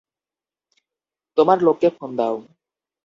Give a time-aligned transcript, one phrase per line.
[1.37, 2.35] তোমার লোককে ফোন দাও।